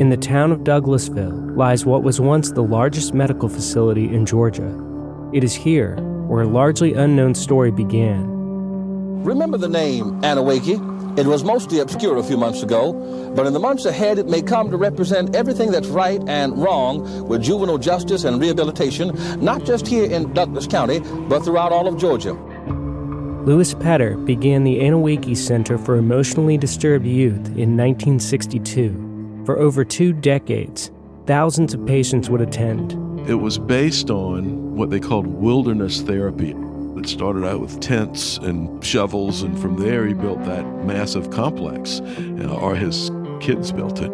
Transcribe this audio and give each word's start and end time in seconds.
In 0.00 0.08
the 0.10 0.16
town 0.16 0.52
of 0.52 0.60
Douglasville 0.60 1.56
lies 1.56 1.84
what 1.84 2.02
was 2.02 2.20
once 2.20 2.52
the 2.52 2.62
largest 2.62 3.12
medical 3.12 3.48
facility 3.48 4.04
in 4.14 4.24
Georgia. 4.24 4.72
It 5.32 5.44
is 5.44 5.54
here 5.54 5.96
where 6.28 6.42
a 6.42 6.48
largely 6.48 6.94
unknown 6.94 7.34
story 7.34 7.70
began. 7.70 8.26
Remember 9.22 9.58
the 9.58 9.68
name 9.68 10.20
Anneewakee? 10.22 11.18
It 11.18 11.26
was 11.26 11.42
mostly 11.42 11.80
obscure 11.80 12.16
a 12.16 12.22
few 12.22 12.36
months 12.36 12.62
ago, 12.62 12.92
but 13.34 13.44
in 13.44 13.52
the 13.52 13.58
months 13.58 13.84
ahead 13.84 14.18
it 14.18 14.28
may 14.28 14.40
come 14.40 14.70
to 14.70 14.76
represent 14.76 15.34
everything 15.34 15.72
that's 15.72 15.88
right 15.88 16.22
and 16.28 16.56
wrong 16.56 17.26
with 17.26 17.42
juvenile 17.42 17.76
justice 17.76 18.22
and 18.22 18.40
rehabilitation, 18.40 19.10
not 19.44 19.64
just 19.64 19.86
here 19.86 20.04
in 20.04 20.32
Douglas 20.32 20.68
County, 20.68 21.00
but 21.28 21.40
throughout 21.40 21.72
all 21.72 21.88
of 21.88 21.98
Georgia. 21.98 22.38
Louis 23.48 23.72
Petter 23.72 24.14
began 24.18 24.62
the 24.62 24.78
Anneewakee 24.80 25.34
Center 25.34 25.78
for 25.78 25.96
Emotionally 25.96 26.58
Disturbed 26.58 27.06
Youth 27.06 27.46
in 27.56 27.78
1962. 27.78 29.42
For 29.46 29.58
over 29.58 29.86
two 29.86 30.12
decades, 30.12 30.90
thousands 31.24 31.72
of 31.72 31.86
patients 31.86 32.28
would 32.28 32.42
attend. 32.42 32.92
It 33.26 33.36
was 33.36 33.56
based 33.56 34.10
on 34.10 34.76
what 34.76 34.90
they 34.90 35.00
called 35.00 35.26
wilderness 35.26 36.02
therapy. 36.02 36.54
It 36.98 37.08
started 37.08 37.46
out 37.46 37.62
with 37.62 37.80
tents 37.80 38.36
and 38.36 38.84
shovels, 38.84 39.40
and 39.40 39.58
from 39.58 39.78
there 39.78 40.06
he 40.06 40.12
built 40.12 40.44
that 40.44 40.66
massive 40.84 41.30
complex, 41.30 42.00
or 42.50 42.76
his 42.76 43.10
kids 43.40 43.72
built 43.72 44.02
it. 44.02 44.10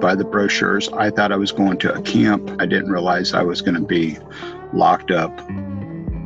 By 0.00 0.14
the 0.14 0.24
brochures, 0.24 0.88
I 0.90 1.10
thought 1.10 1.32
I 1.32 1.36
was 1.36 1.50
going 1.50 1.78
to 1.78 1.92
a 1.92 2.02
camp. 2.02 2.48
I 2.60 2.66
didn't 2.66 2.92
realize 2.92 3.34
I 3.34 3.42
was 3.42 3.62
going 3.62 3.74
to 3.74 3.80
be 3.80 4.16
locked 4.72 5.10
up. 5.10 5.36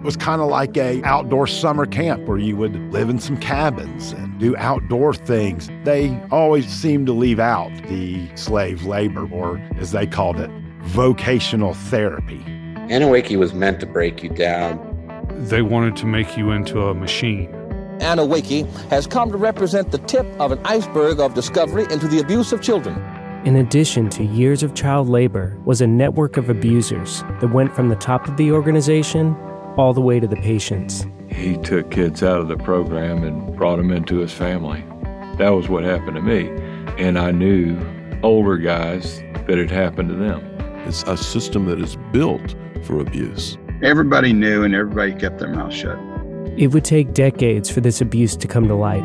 It 0.00 0.04
was 0.04 0.16
kind 0.16 0.40
of 0.40 0.48
like 0.48 0.76
a 0.76 1.02
outdoor 1.04 1.46
summer 1.46 1.86
camp 1.86 2.26
where 2.26 2.38
you 2.38 2.56
would 2.56 2.74
live 2.90 3.10
in 3.10 3.18
some 3.18 3.36
cabins 3.36 4.12
and 4.12 4.38
do 4.40 4.56
outdoor 4.56 5.14
things. 5.14 5.68
They 5.84 6.18
always 6.30 6.66
seemed 6.68 7.06
to 7.06 7.12
leave 7.12 7.38
out 7.38 7.70
the 7.88 8.34
slave 8.34 8.84
labor, 8.84 9.28
or 9.30 9.58
as 9.78 9.92
they 9.92 10.06
called 10.06 10.40
it, 10.40 10.50
vocational 10.84 11.74
therapy. 11.74 12.42
Anneewakee 12.88 13.38
was 13.38 13.52
meant 13.52 13.78
to 13.80 13.86
break 13.86 14.22
you 14.22 14.30
down 14.30 14.90
they 15.48 15.62
wanted 15.62 15.96
to 15.96 16.06
make 16.06 16.36
you 16.36 16.50
into 16.50 16.88
a 16.88 16.94
machine. 16.94 17.48
Anneewakee 18.00 18.66
has 18.88 19.06
come 19.06 19.30
to 19.30 19.36
represent 19.36 19.90
the 19.90 19.98
tip 19.98 20.26
of 20.40 20.52
an 20.52 20.60
iceberg 20.64 21.20
of 21.20 21.34
discovery 21.34 21.84
into 21.84 22.08
the 22.08 22.20
abuse 22.20 22.52
of 22.52 22.60
children. 22.60 22.96
In 23.44 23.56
addition 23.56 24.10
to 24.10 24.24
years 24.24 24.62
of 24.62 24.74
child 24.74 25.08
labor, 25.08 25.58
was 25.64 25.80
a 25.80 25.86
network 25.86 26.36
of 26.36 26.50
abusers 26.50 27.22
that 27.40 27.52
went 27.52 27.74
from 27.74 27.88
the 27.88 27.96
top 27.96 28.28
of 28.28 28.36
the 28.36 28.52
organization 28.52 29.34
all 29.80 29.94
the 29.94 30.00
way 30.00 30.20
to 30.20 30.26
the 30.26 30.36
patients. 30.36 31.06
He 31.30 31.56
took 31.56 31.90
kids 31.90 32.22
out 32.22 32.38
of 32.38 32.48
the 32.48 32.56
program 32.58 33.24
and 33.24 33.56
brought 33.56 33.76
them 33.76 33.90
into 33.90 34.18
his 34.18 34.30
family. 34.30 34.84
That 35.38 35.50
was 35.50 35.70
what 35.70 35.84
happened 35.84 36.16
to 36.16 36.22
me. 36.22 36.50
And 37.02 37.18
I 37.18 37.30
knew 37.30 37.78
older 38.22 38.58
guys 38.58 39.20
that 39.46 39.56
it 39.56 39.70
happened 39.70 40.10
to 40.10 40.16
them. 40.16 40.44
It's 40.86 41.02
a 41.04 41.16
system 41.16 41.64
that 41.64 41.80
is 41.80 41.96
built 42.12 42.54
for 42.84 43.00
abuse. 43.00 43.56
Everybody 43.82 44.34
knew 44.34 44.64
and 44.64 44.74
everybody 44.74 45.14
kept 45.14 45.38
their 45.38 45.48
mouth 45.48 45.72
shut. 45.72 45.98
It 46.58 46.74
would 46.74 46.84
take 46.84 47.14
decades 47.14 47.70
for 47.70 47.80
this 47.80 48.02
abuse 48.02 48.36
to 48.36 48.46
come 48.46 48.68
to 48.68 48.74
light, 48.74 49.04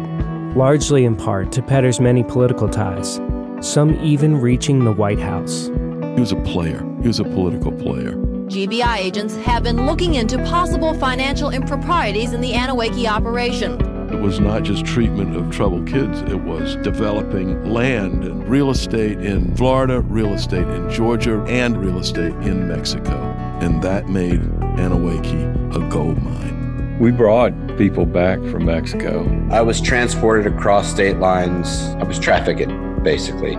largely 0.58 1.06
in 1.06 1.16
part 1.16 1.54
to 1.54 1.62
Petter's 1.62 2.02
many 2.02 2.22
political 2.24 2.68
ties, 2.68 3.22
some 3.62 3.98
even 4.04 4.42
reaching 4.42 4.84
the 4.84 4.92
White 4.92 5.20
House. 5.20 5.68
He 6.16 6.20
was 6.20 6.34
a 6.34 6.42
player, 6.42 6.84
he 7.02 7.08
was 7.08 7.22
a 7.22 7.24
political 7.24 7.72
player. 7.72 8.35
GBI 8.46 8.98
agents 8.98 9.36
have 9.38 9.64
been 9.64 9.88
looking 9.88 10.16
into 10.16 10.38
possible 10.44 10.94
financial 10.94 11.50
improprieties 11.50 12.32
in 12.32 12.42
the 12.42 12.52
Anneewakee 12.52 13.08
operation. 13.08 13.82
It 14.14 14.22
was 14.22 14.40
not 14.40 14.62
just 14.62 14.86
treatment 14.86 15.36
of 15.36 15.50
troubled 15.50 15.88
kids, 15.88 16.22
it 16.22 16.40
was 16.40 16.76
developing 16.78 17.66
land 17.66 18.24
and 18.24 18.48
real 18.48 18.70
estate 18.70 19.20
in 19.20 19.56
Florida, 19.56 20.02
real 20.02 20.32
estate 20.34 20.68
in 20.68 20.92
Georgia, 20.92 21.44
and 21.48 21.84
real 21.84 21.98
estate 21.98 22.36
in 22.36 22.68
Mexico. 22.68 23.16
And 23.62 23.82
that 23.82 24.10
made 24.10 24.42
Anneewakee 24.78 25.76
a 25.76 25.90
gold 25.90 26.22
mine. 26.22 27.00
We 27.00 27.10
brought 27.10 27.52
people 27.80 28.06
back 28.06 28.38
from 28.52 28.66
Mexico. 28.66 29.28
I 29.50 29.62
was 29.62 29.82
transported 29.82 30.54
across 30.54 30.88
state 30.88 31.18
lines. 31.18 31.82
I 31.98 32.04
was 32.04 32.20
trafficked, 32.20 32.72
basically. 33.04 33.58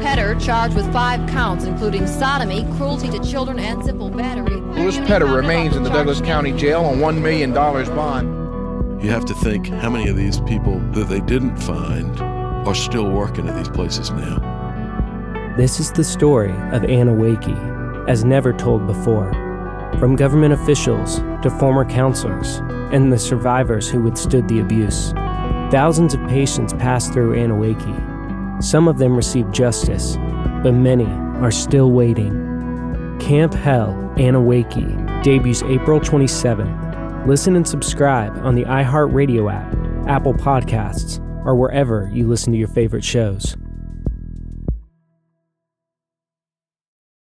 Petter 0.00 0.34
charged 0.36 0.74
with 0.74 0.90
five 0.92 1.28
counts, 1.28 1.64
including 1.64 2.06
sodomy, 2.06 2.64
cruelty 2.76 3.08
to 3.10 3.18
children, 3.24 3.58
and 3.58 3.84
simple 3.84 4.10
battery. 4.10 4.56
Louis 4.56 4.98
Petter 4.98 5.26
remains 5.26 5.76
in 5.76 5.82
the 5.82 5.90
Douglas 5.90 6.20
County 6.20 6.52
Jail 6.52 6.84
on 6.84 6.98
$1 6.98 7.20
million 7.20 7.52
bond. 7.52 9.02
You 9.02 9.10
have 9.10 9.24
to 9.26 9.34
think 9.34 9.68
how 9.68 9.90
many 9.90 10.08
of 10.08 10.16
these 10.16 10.40
people 10.40 10.80
that 10.92 11.08
they 11.08 11.20
didn't 11.20 11.56
find 11.56 12.20
are 12.20 12.74
still 12.74 13.10
working 13.10 13.48
at 13.48 13.56
these 13.56 13.68
places 13.68 14.10
now. 14.10 15.54
This 15.56 15.80
is 15.80 15.92
the 15.92 16.04
story 16.04 16.52
of 16.72 16.82
Anneewakee, 16.82 18.08
as 18.08 18.24
never 18.24 18.52
told 18.52 18.86
before. 18.86 19.32
From 19.98 20.16
government 20.16 20.52
officials 20.52 21.18
to 21.42 21.50
former 21.58 21.84
counselors 21.84 22.58
and 22.92 23.12
the 23.12 23.18
survivors 23.18 23.88
who 23.88 24.02
withstood 24.02 24.48
the 24.48 24.60
abuse, 24.60 25.12
thousands 25.70 26.14
of 26.14 26.20
patients 26.28 26.72
passed 26.74 27.12
through 27.12 27.34
Anneewakee. 27.34 28.17
Some 28.60 28.88
of 28.88 28.98
them 28.98 29.16
received 29.16 29.54
justice, 29.54 30.16
but 30.62 30.72
many 30.72 31.06
are 31.40 31.50
still 31.50 31.92
waiting. 31.92 33.18
Camp 33.20 33.54
Hell 33.54 33.94
Anneewakee 34.16 35.22
debuts 35.22 35.62
April 35.62 36.00
27th. 36.00 37.26
Listen 37.26 37.56
and 37.56 37.66
subscribe 37.66 38.36
on 38.38 38.54
the 38.54 38.64
iHeartRadio 38.64 39.52
app, 39.52 40.08
Apple 40.08 40.34
Podcasts, 40.34 41.20
or 41.44 41.54
wherever 41.54 42.10
you 42.12 42.26
listen 42.26 42.52
to 42.52 42.58
your 42.58 42.68
favorite 42.68 43.04
shows. 43.04 43.56